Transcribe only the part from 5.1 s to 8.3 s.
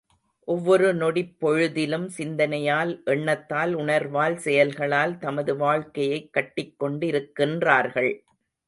தமது வாழ்க்கையைக் கட்டிக் கொண்டிருக்கின்றார்கள்.